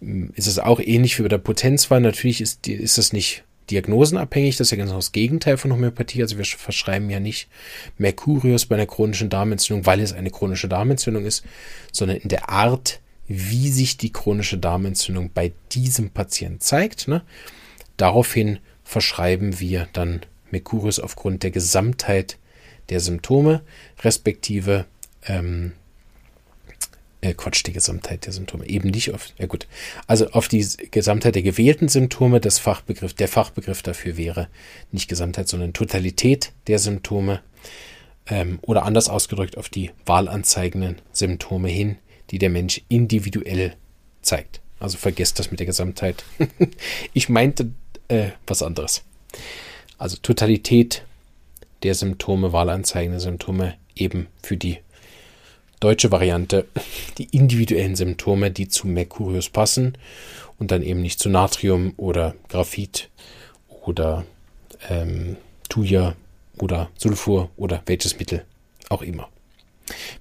[0.00, 2.00] ähm, ist es auch ähnlich wie bei der Potenzwahl.
[2.00, 6.22] Natürlich ist, ist das nicht diagnosenabhängig, das ist ja genau das Gegenteil von Homöopathie.
[6.22, 7.48] Also wir verschreiben ja nicht
[7.98, 11.44] Mercurius bei einer chronischen Darmentzündung, weil es eine chronische Darmentzündung ist,
[11.92, 17.08] sondern in der Art, wie sich die chronische Darmentzündung bei diesem Patienten zeigt.
[17.08, 17.22] Ne?
[17.96, 22.38] Daraufhin verschreiben wir dann Mercurius aufgrund der Gesamtheit
[22.88, 23.62] der Symptome,
[24.02, 24.86] respektive
[25.26, 25.72] ähm,
[27.22, 28.66] äh, Quatsch, die Gesamtheit der Symptome.
[28.66, 29.66] Eben nicht auf, ja gut.
[30.06, 34.48] Also auf die Gesamtheit der gewählten Symptome, das Fachbegriff, der Fachbegriff dafür wäre
[34.90, 37.40] nicht Gesamtheit, sondern Totalität der Symptome.
[38.26, 41.96] Ähm, oder anders ausgedrückt auf die wahlanzeigenden Symptome hin,
[42.30, 43.74] die der Mensch individuell
[44.20, 44.60] zeigt.
[44.78, 46.24] Also vergesst das mit der Gesamtheit.
[47.12, 47.72] ich meinte
[48.08, 49.02] äh, was anderes.
[49.98, 51.04] Also Totalität
[51.82, 54.78] der Symptome, wahlanzeigende Symptome eben für die
[55.80, 56.66] deutsche Variante
[57.18, 59.98] die individuellen Symptome, die zu Mercurius passen
[60.58, 63.10] und dann eben nicht zu Natrium oder Graphit
[63.84, 64.24] oder
[64.88, 65.36] ähm,
[65.68, 66.14] Thuja
[66.58, 68.44] oder Sulfur oder welches Mittel
[68.88, 69.28] auch immer.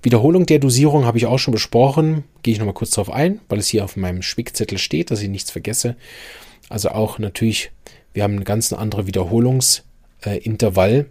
[0.01, 2.23] Wiederholung der Dosierung habe ich auch schon besprochen.
[2.41, 5.29] Gehe ich nochmal kurz darauf ein, weil es hier auf meinem Spickzettel steht, dass ich
[5.29, 5.95] nichts vergesse.
[6.69, 7.71] Also auch natürlich,
[8.13, 10.93] wir haben eine ganz andere Wiederholungsintervall.
[10.93, 11.05] Äh,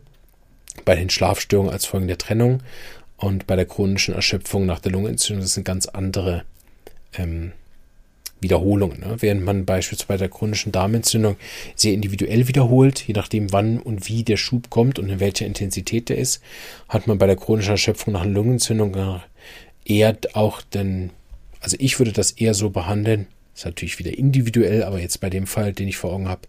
[0.85, 2.63] bei den Schlafstörungen als Folge der Trennung
[3.17, 6.45] und bei der chronischen Erschöpfung nach der Lungenentzündung, das sind ganz andere
[7.15, 7.53] ähm,
[8.41, 9.01] Wiederholungen.
[9.01, 9.17] Ne?
[9.21, 11.37] Während man beispielsweise bei der chronischen Darmentzündung
[11.75, 16.09] sehr individuell wiederholt, je nachdem wann und wie der Schub kommt und in welcher Intensität
[16.09, 16.43] der ist,
[16.89, 19.21] hat man bei der chronischen Erschöpfung nach einer Lungenentzündung
[19.85, 21.11] eher auch den,
[21.61, 25.47] also ich würde das eher so behandeln, ist natürlich wieder individuell, aber jetzt bei dem
[25.47, 26.43] Fall, den ich vor Augen habe,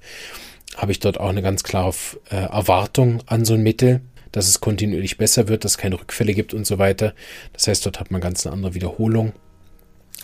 [0.78, 1.94] habe ich dort auch eine ganz klare
[2.30, 4.00] äh, Erwartung an so ein Mittel
[4.32, 7.14] dass es kontinuierlich besser wird, dass es keine Rückfälle gibt und so weiter.
[7.54, 9.34] Das heißt, dort hat man ganz eine andere Wiederholung.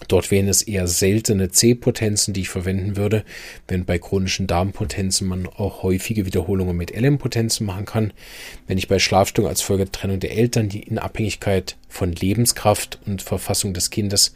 [0.07, 3.23] Dort wären es eher seltene C-Potenzen, die ich verwenden würde,
[3.67, 8.13] während bei chronischen Darmpotenzen man auch häufige Wiederholungen mit LM-Potenzen machen kann.
[8.67, 12.99] Wenn ich bei Schlafstörungen als Folge der Trennung der Eltern, die in Abhängigkeit von Lebenskraft
[13.05, 14.35] und Verfassung des Kindes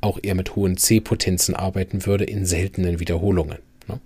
[0.00, 3.58] auch eher mit hohen C-Potenzen arbeiten würde, in seltenen Wiederholungen.
[3.88, 4.00] Ne?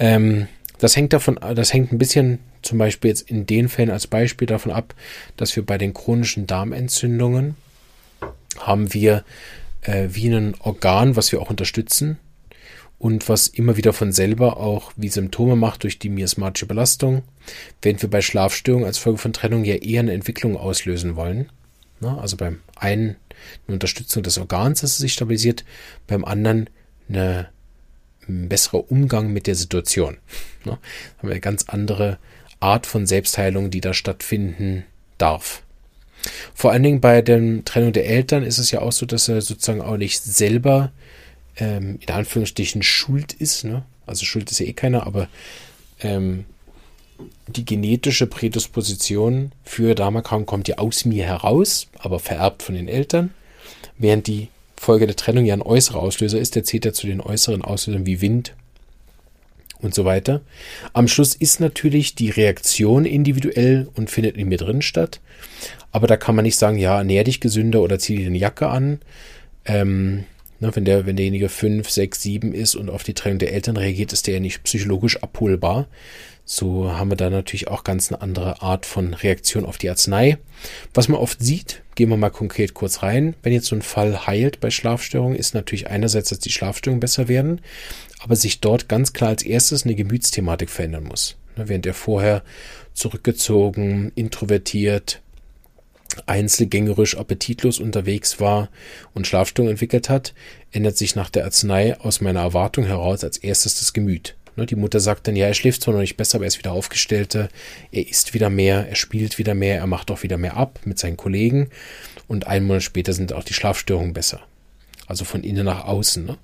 [0.00, 4.06] Ähm, das hängt davon, das hängt ein bisschen zum Beispiel jetzt in den Fällen als
[4.06, 4.94] Beispiel davon ab,
[5.36, 7.56] dass wir bei den chronischen Darmentzündungen
[8.58, 9.24] haben wir
[9.82, 12.18] äh, wie ein Organ, was wir auch unterstützen
[12.98, 17.22] und was immer wieder von selber auch wie Symptome macht durch die miasmatische Belastung,
[17.82, 21.50] während wir bei Schlafstörungen als Folge von Trennung ja eher eine Entwicklung auslösen wollen.
[22.00, 23.16] Na, also beim einen
[23.66, 25.64] eine Unterstützung des Organs, dass es sich stabilisiert,
[26.06, 26.70] beim anderen
[27.08, 27.53] eine ein
[28.26, 30.18] besserer Umgang mit der Situation.
[30.64, 30.72] Ne?
[31.18, 32.18] Haben wir eine ganz andere
[32.60, 34.84] Art von Selbstheilung, die da stattfinden
[35.18, 35.62] darf.
[36.54, 39.42] Vor allen Dingen bei der Trennung der Eltern ist es ja auch so, dass er
[39.42, 40.90] sozusagen auch nicht selber
[41.56, 43.64] ähm, in Anführungsstrichen schuld ist.
[43.64, 43.84] Ne?
[44.06, 45.28] Also schuld ist ja eh keiner, aber
[46.00, 46.46] ähm,
[47.46, 53.32] die genetische Prädisposition für Darmerkrankung kommt ja aus mir heraus, aber vererbt von den Eltern,
[53.98, 54.48] während die
[54.84, 58.04] Folge der Trennung ja ein äußerer Auslöser ist, der zählt ja zu den äußeren Auslösern
[58.04, 58.54] wie Wind
[59.80, 60.42] und so weiter.
[60.92, 65.20] Am Schluss ist natürlich die Reaktion individuell und findet in mir drin statt.
[65.90, 68.68] Aber da kann man nicht sagen, ja, nähr dich gesünder oder zieh dir eine Jacke
[68.68, 68.98] an.
[69.64, 70.24] Ähm,
[70.60, 73.78] ne, wenn, der, wenn derjenige fünf, sechs, sieben ist und auf die Trennung der Eltern
[73.78, 75.86] reagiert, ist der ja nicht psychologisch abholbar.
[76.46, 80.36] So haben wir da natürlich auch ganz eine andere Art von Reaktion auf die Arznei.
[80.92, 83.34] Was man oft sieht, gehen wir mal konkret kurz rein.
[83.42, 87.28] Wenn jetzt so ein Fall heilt bei Schlafstörungen, ist natürlich einerseits, dass die Schlafstörungen besser
[87.28, 87.62] werden,
[88.18, 91.36] aber sich dort ganz klar als erstes eine Gemütsthematik verändern muss.
[91.56, 92.42] Ne, während er vorher
[92.92, 95.22] zurückgezogen, introvertiert,
[96.26, 98.68] einzelgängerisch, appetitlos unterwegs war
[99.14, 100.34] und Schlafstörungen entwickelt hat,
[100.72, 104.36] ändert sich nach der Arznei aus meiner Erwartung heraus als erstes das Gemüt.
[104.56, 106.58] Ne, die Mutter sagt dann, ja, er schläft zwar noch nicht besser, aber er ist
[106.58, 107.48] wieder aufgestellter,
[107.90, 110.98] er isst wieder mehr, er spielt wieder mehr, er macht auch wieder mehr ab mit
[110.98, 111.70] seinen Kollegen
[112.28, 114.40] und einen Monat später sind auch die Schlafstörungen besser.
[115.06, 116.24] Also von innen nach außen.
[116.24, 116.38] Ne?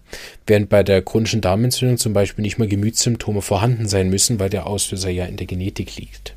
[0.47, 4.67] Während bei der chronischen Darmentzündung zum Beispiel nicht mal Gemütssymptome vorhanden sein müssen, weil der
[4.67, 6.35] Auslöser ja in der Genetik liegt.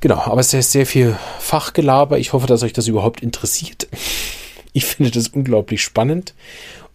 [0.00, 2.18] Genau, aber es ist sehr viel Fachgelaber.
[2.18, 3.88] Ich hoffe, dass euch das überhaupt interessiert.
[4.72, 6.34] Ich finde das unglaublich spannend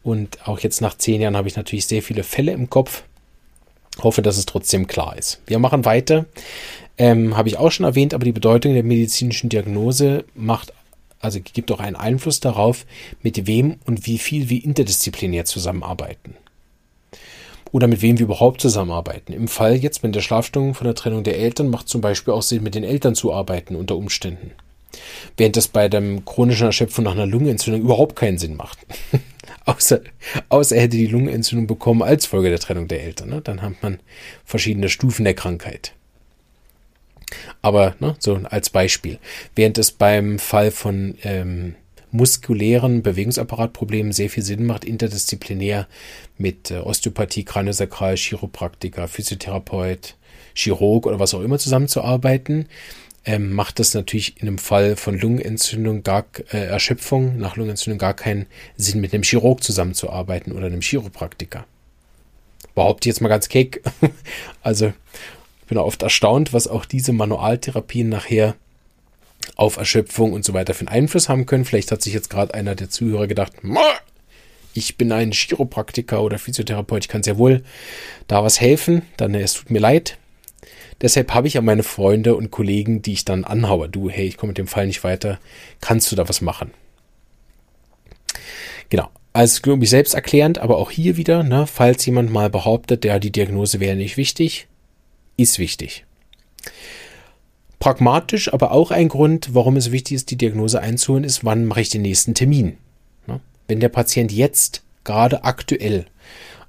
[0.08, 3.04] und auch jetzt nach zehn Jahren habe ich natürlich sehr viele Fälle im Kopf.
[4.00, 5.42] Hoffe, dass es trotzdem klar ist.
[5.48, 6.26] Wir machen weiter.
[6.98, 10.72] Ähm, habe ich auch schon erwähnt, aber die Bedeutung der medizinischen Diagnose macht,
[11.20, 12.86] also gibt auch einen Einfluss darauf,
[13.22, 16.36] mit wem und wie viel wir interdisziplinär zusammenarbeiten.
[17.74, 19.34] Oder mit wem wir überhaupt zusammenarbeiten.
[19.34, 22.44] Im Fall jetzt mit der Schlafstörung von der Trennung der Eltern macht zum Beispiel auch
[22.44, 24.52] Sinn, mit den Eltern zu arbeiten unter Umständen.
[25.36, 28.80] Während das bei der chronischen Erschöpfung nach einer Lungenentzündung überhaupt keinen Sinn macht.
[29.68, 30.02] außer,
[30.50, 33.30] außer er hätte die Lungenentzündung bekommen als Folge der Trennung der Eltern.
[33.30, 33.42] Ne?
[33.42, 34.00] Dann hat man
[34.46, 35.94] verschiedene Stufen der Krankheit.
[37.62, 39.20] Aber ne, so als Beispiel.
[39.56, 41.76] Während es beim Fall von ähm,
[42.12, 45.88] muskulären Bewegungsapparatproblemen sehr viel Sinn macht, interdisziplinär
[46.38, 50.16] mit äh, Osteopathie, Kraniosakral, Chiropraktiker, Physiotherapeut,
[50.54, 52.68] Chirurg oder was auch immer zusammenzuarbeiten,
[53.28, 58.14] ähm, macht das natürlich in einem Fall von Lungenentzündung gar äh, Erschöpfung nach Lungenentzündung gar
[58.14, 61.66] keinen Sinn, mit einem Chirurg zusammenzuarbeiten oder einem Chiropraktiker.
[62.74, 63.84] Behaupte jetzt mal ganz keck.
[64.64, 68.56] also ich bin oft erstaunt, was auch diese Manualtherapien nachher
[69.58, 71.66] auf Erschöpfung und so weiter für einen Einfluss haben können.
[71.66, 73.52] Vielleicht hat sich jetzt gerade einer der Zuhörer gedacht,
[74.74, 77.64] ich bin ein Chiropraktiker oder Physiotherapeut, ich kann sehr wohl
[78.28, 79.02] da was helfen.
[79.18, 80.18] Dann es tut mir leid,
[81.02, 83.90] Deshalb habe ich ja meine Freunde und Kollegen, die ich dann anhaue.
[83.90, 85.40] Du, hey, ich komme mit dem Fall nicht weiter.
[85.80, 86.72] Kannst du da was machen?
[88.90, 89.10] Genau.
[89.34, 93.20] Also, glaube ich, selbst erklärend, aber auch hier wieder, ne, falls jemand mal behauptet, ja,
[93.20, 94.68] die Diagnose wäre nicht wichtig,
[95.36, 96.06] ist wichtig.
[97.78, 101.82] Pragmatisch, aber auch ein Grund, warum es wichtig ist, die Diagnose einzuholen, ist, wann mache
[101.82, 102.78] ich den nächsten Termin.
[103.28, 103.40] Ne?
[103.68, 106.08] Wenn der Patient jetzt gerade aktuell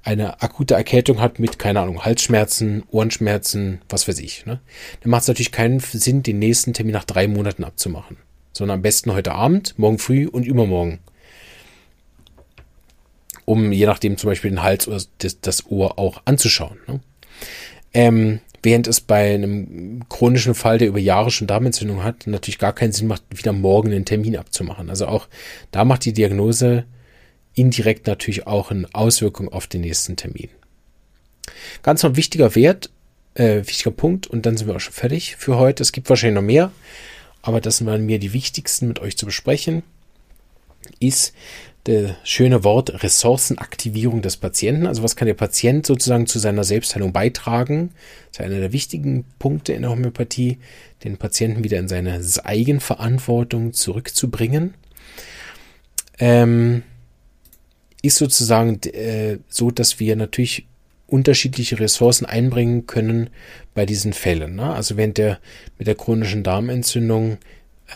[0.09, 4.59] eine akute Erkältung hat mit, keine Ahnung, Halsschmerzen, Ohrenschmerzen, was weiß ich, ne?
[5.01, 8.17] dann macht es natürlich keinen Sinn, den nächsten Termin nach drei Monaten abzumachen.
[8.51, 10.99] Sondern am besten heute Abend, morgen früh und übermorgen.
[13.45, 16.79] Um je nachdem zum Beispiel den Hals oder das, das Ohr auch anzuschauen.
[16.87, 16.99] Ne?
[17.93, 22.73] Ähm, während es bei einem chronischen Fall, der über Jahre schon Darmentzündung hat, natürlich gar
[22.73, 24.89] keinen Sinn macht, wieder morgen einen Termin abzumachen.
[24.89, 25.27] Also auch
[25.69, 26.85] da macht die Diagnose
[27.59, 30.49] indirekt natürlich auch eine Auswirkung auf den nächsten Termin.
[31.83, 32.89] Ganz noch ein wichtiger Wert,
[33.33, 35.83] äh, wichtiger Punkt, und dann sind wir auch schon fertig für heute.
[35.83, 36.71] Es gibt wahrscheinlich noch mehr,
[37.41, 39.83] aber das waren mir die wichtigsten mit euch zu besprechen,
[40.99, 41.33] ist
[41.85, 44.85] das schöne Wort Ressourcenaktivierung des Patienten.
[44.85, 47.91] Also was kann der Patient sozusagen zu seiner Selbstheilung beitragen?
[48.31, 50.59] Das ist einer der wichtigen Punkte in der Homöopathie,
[51.03, 54.73] den Patienten wieder in seine Eigenverantwortung zurückzubringen.
[56.19, 56.83] Ähm,
[58.01, 60.65] ist sozusagen äh, so, dass wir natürlich
[61.07, 63.29] unterschiedliche Ressourcen einbringen können
[63.73, 64.55] bei diesen Fällen.
[64.55, 64.73] Ne?
[64.73, 65.39] Also während der
[65.77, 67.37] mit der chronischen Darmentzündung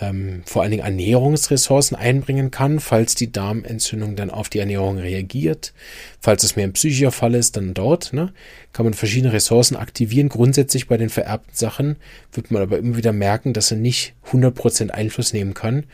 [0.02, 5.74] ähm, vor allen Dingen Ernährungsressourcen einbringen kann, falls die Darmentzündung dann auf die Ernährung reagiert.
[6.20, 8.34] Falls es mehr ein psychischer Fall ist, dann dort ne,
[8.72, 10.30] kann man verschiedene Ressourcen aktivieren.
[10.30, 11.98] Grundsätzlich bei den vererbten Sachen
[12.32, 15.86] wird man aber immer wieder merken, dass er nicht 100% Einfluss nehmen kann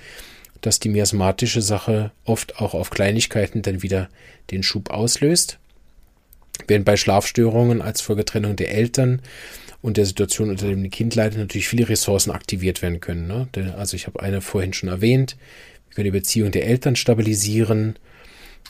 [0.61, 4.09] dass die miasmatische Sache oft auch auf Kleinigkeiten dann wieder
[4.51, 5.59] den Schub auslöst.
[6.67, 9.21] Während bei Schlafstörungen als Folgetrennung der Eltern
[9.81, 13.27] und der Situation, unter dem Kind leidet, natürlich viele Ressourcen aktiviert werden können.
[13.27, 13.47] Ne?
[13.77, 15.37] Also ich habe eine vorhin schon erwähnt.
[15.87, 17.97] Wir können die Beziehung der Eltern stabilisieren.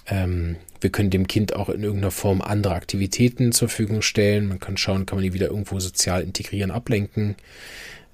[0.08, 4.48] Ähm, wir können dem Kind auch in irgendeiner Form andere Aktivitäten zur Verfügung stellen.
[4.48, 7.36] Man kann schauen, kann man die wieder irgendwo sozial integrieren, ablenken.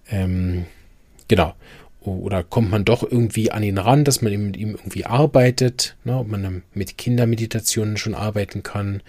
[0.10, 0.66] Ähm,
[1.28, 1.54] genau
[2.06, 6.18] oder kommt man doch irgendwie an ihn ran, dass man mit ihm irgendwie arbeitet, ne,
[6.18, 9.02] ob man mit Kindermeditationen schon arbeiten kann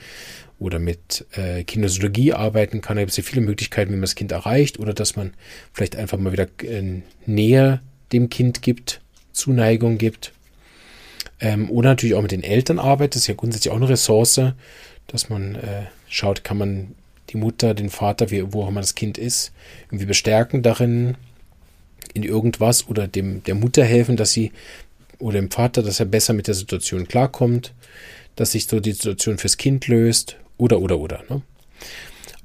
[0.58, 2.96] oder mit äh, Kinesiologie arbeiten kann.
[2.96, 5.34] Da gibt es ja viele Möglichkeiten, wie man das Kind erreicht oder dass man
[5.72, 7.80] vielleicht einfach mal wieder äh, Nähe
[8.12, 9.00] dem Kind gibt,
[9.32, 10.32] Zuneigung gibt.
[11.40, 13.16] Ähm, oder natürlich auch mit den Eltern arbeitet.
[13.16, 14.40] Das ist ja grundsätzlich auch eine Ressource,
[15.06, 16.94] dass man äh, schaut, kann man
[17.30, 19.52] die Mutter, den Vater, wie, wo auch immer das Kind ist,
[19.86, 21.16] irgendwie bestärken darin,
[22.14, 24.52] in irgendwas oder dem der Mutter helfen, dass sie
[25.18, 27.72] oder dem Vater, dass er besser mit der Situation klarkommt,
[28.34, 31.22] dass sich so die Situation fürs Kind löst oder oder oder.
[31.28, 31.42] Ne?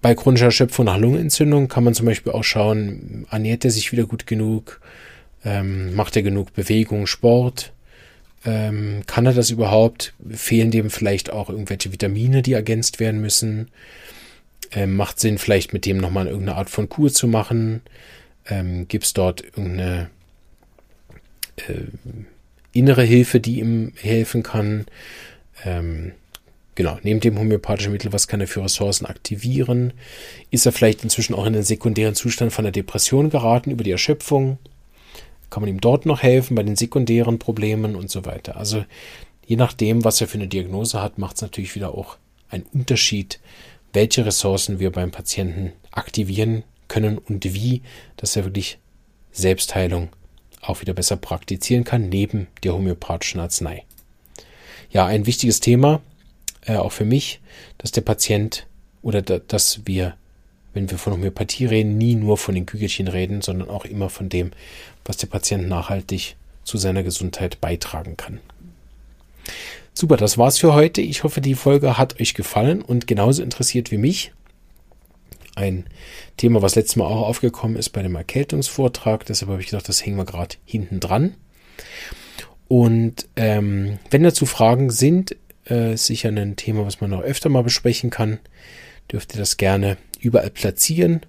[0.01, 4.05] Bei chronischer Erschöpfung nach Lungenentzündung kann man zum Beispiel auch schauen, ernährt er sich wieder
[4.05, 4.81] gut genug,
[5.43, 7.71] ähm, macht er genug Bewegung, Sport,
[8.45, 10.13] ähm, kann er das überhaupt?
[10.29, 13.69] Fehlen dem vielleicht auch irgendwelche Vitamine, die ergänzt werden müssen?
[14.71, 17.81] Ähm, macht Sinn, vielleicht mit dem nochmal irgendeine Art von Kur zu machen?
[18.47, 20.09] Ähm, Gibt es dort irgendeine
[21.57, 21.85] äh,
[22.73, 24.85] innere Hilfe, die ihm helfen kann?
[25.63, 26.13] Ähm,
[26.75, 29.93] genau, neben dem homöopathischen Mittel, was kann er für Ressourcen aktivieren?
[30.49, 33.91] Ist er vielleicht inzwischen auch in den sekundären Zustand von der Depression geraten über die
[33.91, 34.57] Erschöpfung?
[35.49, 38.55] Kann man ihm dort noch helfen bei den sekundären Problemen und so weiter?
[38.55, 38.85] Also
[39.45, 42.17] je nachdem, was er für eine Diagnose hat, macht es natürlich wieder auch
[42.49, 43.39] einen Unterschied,
[43.93, 47.81] welche Ressourcen wir beim Patienten aktivieren können und wie,
[48.17, 48.77] dass er wirklich
[49.31, 50.09] Selbstheilung
[50.61, 53.85] auch wieder besser praktizieren kann, neben der homöopathischen Arznei.
[54.91, 56.01] Ja, ein wichtiges Thema,
[56.65, 57.39] äh, auch für mich,
[57.77, 58.67] dass der Patient
[59.01, 60.15] oder da, dass wir,
[60.73, 64.27] wenn wir von Homöopathie reden, nie nur von den Kügelchen reden, sondern auch immer von
[64.27, 64.51] dem,
[65.05, 68.41] was der Patient nachhaltig zu seiner Gesundheit beitragen kann.
[69.93, 70.99] Super, das war's für heute.
[70.99, 74.33] Ich hoffe, die Folge hat euch gefallen und genauso interessiert wie mich.
[75.61, 75.85] Ein
[76.37, 79.25] Thema, was letztes Mal auch aufgekommen ist bei dem Erkältungsvortrag.
[79.27, 81.35] Deshalb habe ich gedacht, das hängen wir gerade hinten dran.
[82.67, 87.63] Und ähm, wenn dazu Fragen sind, äh, sicher ein Thema, was man noch öfter mal
[87.63, 88.39] besprechen kann,
[89.11, 91.21] dürft ihr das gerne überall platzieren.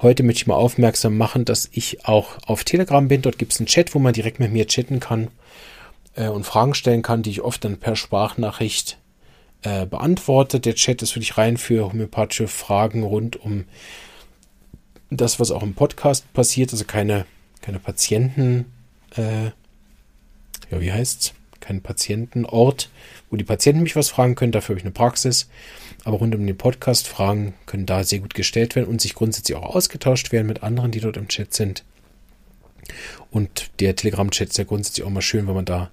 [0.00, 3.22] Heute möchte ich mal aufmerksam machen, dass ich auch auf Telegram bin.
[3.22, 5.28] Dort gibt es einen Chat, wo man direkt mit mir chatten kann
[6.14, 8.98] äh, und Fragen stellen kann, die ich oft dann per Sprachnachricht
[9.64, 10.60] äh, beantworte.
[10.60, 13.64] Der Chat ist wirklich rein für homöopathische Fragen rund um
[15.10, 16.72] das, was auch im Podcast passiert.
[16.72, 17.26] Also keine,
[17.62, 18.66] keine Patienten,
[19.16, 19.46] äh,
[20.70, 21.34] ja, wie heißt's?
[21.60, 22.90] Kein Patientenort,
[23.30, 24.52] wo die Patienten mich was fragen können.
[24.52, 25.48] Dafür habe ich eine Praxis.
[26.04, 29.56] Aber rund um den Podcast Fragen können da sehr gut gestellt werden und sich grundsätzlich
[29.56, 31.84] auch ausgetauscht werden mit anderen, die dort im Chat sind.
[33.30, 35.90] Und der Telegram-Chat ist ja grundsätzlich auch mal schön, wenn man da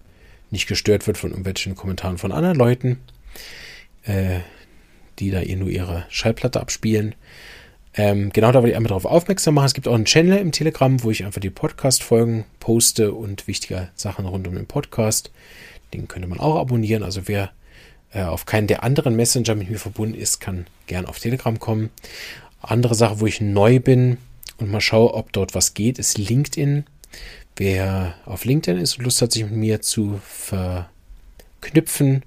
[0.50, 3.00] nicht gestört wird von irgendwelchen Kommentaren von anderen Leuten,
[4.04, 4.40] äh,
[5.20, 7.16] die da ihr nur ihre Schallplatte abspielen.
[7.94, 9.66] Ähm, genau da wollte ich einmal darauf aufmerksam machen.
[9.66, 13.90] Es gibt auch einen Channel im Telegram, wo ich einfach die Podcast-Folgen poste und wichtige
[13.96, 15.32] Sachen rund um den Podcast.
[15.94, 17.04] Den könnte man auch abonnieren.
[17.04, 17.52] Also wer
[18.14, 21.90] äh, auf keinen der anderen Messenger mit mir verbunden ist, kann gern auf Telegram kommen.
[22.62, 24.18] Andere Sache, wo ich neu bin
[24.58, 26.86] und mal schaue, ob dort was geht, ist LinkedIn.
[27.58, 30.86] Wer auf LinkedIn ist und Lust hat, sich mit mir zu verknüpfen,
[31.62, 32.22] die,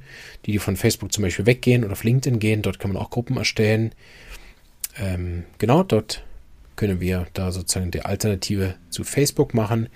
[0.46, 3.36] die von Facebook zum Beispiel weggehen oder auf LinkedIn gehen, dort kann man auch Gruppen
[3.36, 3.92] erstellen.
[4.98, 6.24] Ähm, genau, dort
[6.76, 9.88] können wir da sozusagen die Alternative zu Facebook machen.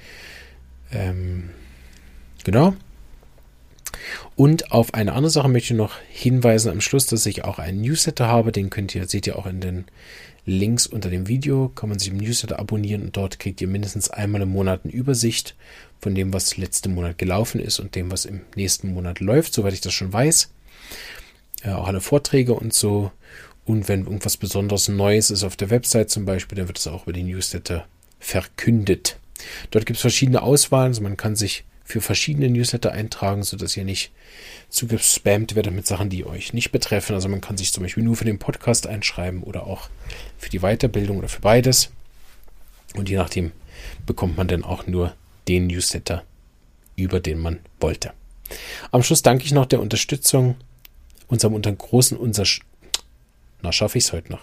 [0.92, 1.50] Ähm,
[2.44, 2.74] genau.
[4.36, 7.80] Und auf eine andere Sache möchte ich noch hinweisen am Schluss, dass ich auch einen
[7.80, 8.52] Newsletter habe.
[8.52, 9.84] Den könnt ihr, seht ihr auch in den
[10.48, 11.68] Links unter dem Video.
[11.68, 14.92] Kann man sich im Newsletter abonnieren und dort kriegt ihr mindestens einmal im Monat eine
[14.92, 15.54] Übersicht
[16.00, 19.74] von dem, was letzten Monat gelaufen ist und dem, was im nächsten Monat läuft, soweit
[19.74, 20.50] ich das schon weiß.
[21.64, 23.12] Ja, auch alle Vorträge und so.
[23.66, 27.02] Und wenn irgendwas besonders Neues ist auf der Website zum Beispiel, dann wird es auch
[27.02, 27.86] über die Newsletter
[28.18, 29.18] verkündet.
[29.70, 33.84] Dort gibt es verschiedene Auswahlen, also man kann sich für verschiedene Newsletter eintragen, sodass ihr
[33.84, 34.12] nicht
[34.68, 37.14] zugespammt werdet mit Sachen, die euch nicht betreffen.
[37.14, 39.88] Also man kann sich zum Beispiel nur für den Podcast einschreiben oder auch
[40.36, 41.90] für die Weiterbildung oder für beides.
[42.94, 43.52] Und je nachdem
[44.04, 45.14] bekommt man dann auch nur
[45.48, 46.24] den Newsletter,
[46.94, 48.12] über den man wollte.
[48.90, 50.56] Am Schluss danke ich noch der Unterstützung,
[51.26, 52.44] unserem unter großen, unser,
[53.62, 54.42] na, schaffe ich es heute noch.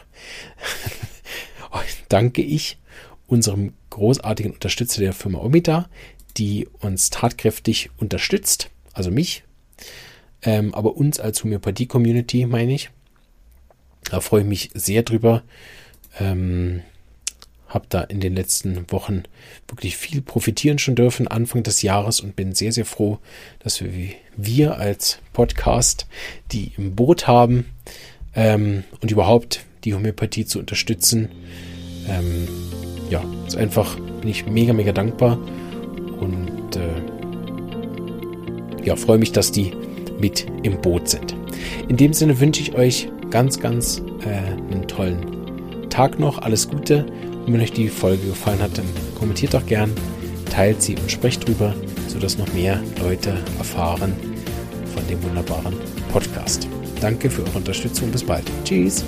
[2.09, 2.79] danke ich
[3.27, 5.89] unserem großartigen Unterstützer der Firma Omida,
[6.37, 9.43] die uns tatkräftig unterstützt, also mich,
[10.41, 12.89] ähm, aber uns als Homöopathie-Community meine ich.
[14.09, 15.43] Da freue ich mich sehr drüber.
[16.19, 16.81] Ähm,
[17.67, 19.23] habe da in den letzten Wochen
[19.67, 23.19] wirklich viel profitieren schon dürfen, Anfang des Jahres und bin sehr, sehr froh,
[23.59, 26.07] dass wir, wir als Podcast
[26.51, 27.65] die im Boot haben
[28.35, 31.29] ähm, und überhaupt die Homöopathie zu unterstützen.
[32.07, 32.47] Ähm,
[33.09, 35.39] ja, ist einfach, bin ich mega, mega dankbar
[36.19, 37.01] und äh,
[38.85, 39.71] ja, freue mich, dass die
[40.19, 41.35] mit im Boot sind.
[41.87, 46.39] In dem Sinne wünsche ich euch ganz, ganz äh, einen tollen Tag noch.
[46.39, 47.05] Alles Gute.
[47.45, 48.85] Und wenn euch die Folge gefallen hat, dann
[49.17, 49.91] kommentiert doch gern,
[50.49, 51.75] teilt sie und sprecht drüber,
[52.07, 54.13] sodass noch mehr Leute erfahren
[54.93, 55.75] von dem wunderbaren
[56.11, 56.67] Podcast.
[57.01, 58.11] Danke für eure Unterstützung.
[58.11, 58.45] Bis bald.
[58.63, 59.03] Tschüss.